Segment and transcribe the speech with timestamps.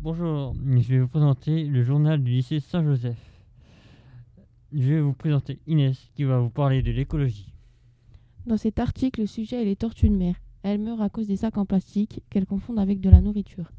[0.00, 3.18] Bonjour, je vais vous présenter le journal du lycée Saint-Joseph.
[4.72, 7.52] Je vais vous présenter Inès qui va vous parler de l'écologie.
[8.46, 10.36] Dans cet article, le sujet est les tortues de mer.
[10.62, 13.72] Elles meurent à cause des sacs en plastique qu'elles confondent avec de la nourriture.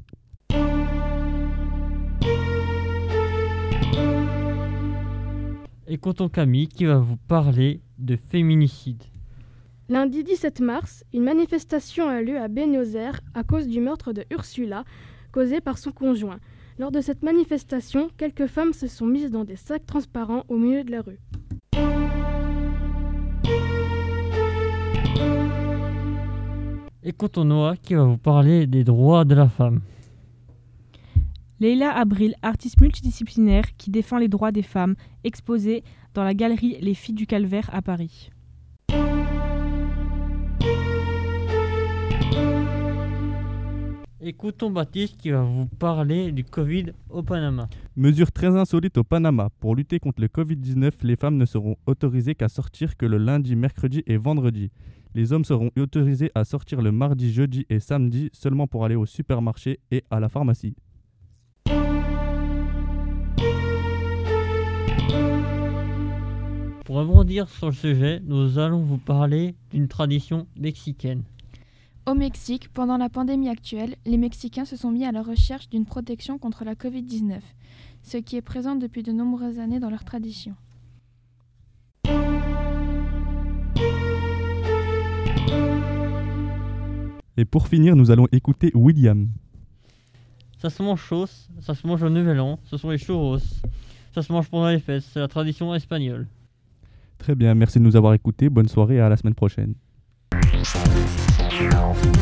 [5.86, 9.02] Écoutons Camille qui va vous parler de féminicide.
[9.88, 14.84] Lundi 17 mars, une manifestation a lieu à Beniozer à cause du meurtre de Ursula,
[15.32, 16.38] causé par son conjoint.
[16.78, 20.84] Lors de cette manifestation, quelques femmes se sont mises dans des sacs transparents au milieu
[20.84, 21.18] de la rue.
[27.02, 29.80] Écoutons Noah qui va vous parler des droits de la femme.
[31.58, 36.94] Leila Abril, artiste multidisciplinaire qui défend les droits des femmes, exposée dans la galerie Les
[36.94, 38.31] Filles du Calvaire à Paris.
[44.24, 47.68] Écoutons Baptiste qui va vous parler du Covid au Panama.
[47.96, 49.48] Mesure très insolite au Panama.
[49.58, 53.56] Pour lutter contre le Covid-19, les femmes ne seront autorisées qu'à sortir que le lundi,
[53.56, 54.70] mercredi et vendredi.
[55.16, 59.06] Les hommes seront autorisés à sortir le mardi, jeudi et samedi seulement pour aller au
[59.06, 60.76] supermarché et à la pharmacie.
[66.84, 71.24] Pour rebondir sur le sujet, nous allons vous parler d'une tradition mexicaine.
[72.04, 75.84] Au Mexique, pendant la pandémie actuelle, les Mexicains se sont mis à la recherche d'une
[75.84, 77.38] protection contre la Covid-19,
[78.02, 80.56] ce qui est présent depuis de nombreuses années dans leur tradition.
[87.36, 89.28] Et pour finir, nous allons écouter William.
[90.58, 91.26] Ça se mange chaud,
[91.60, 93.38] ça se mange au Nouvel An, ce sont les churros.
[94.12, 96.26] Ça se mange pendant les fêtes, c'est la tradition espagnole.
[97.18, 98.48] Très bien, merci de nous avoir écoutés.
[98.48, 99.74] Bonne soirée et à la semaine prochaine.
[101.60, 102.21] Bye.